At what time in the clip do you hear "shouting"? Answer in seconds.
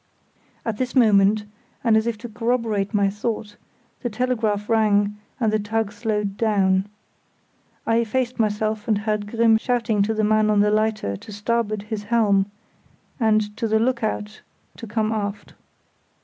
9.59-10.01